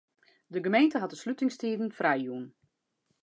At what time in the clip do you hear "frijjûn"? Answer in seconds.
1.97-2.45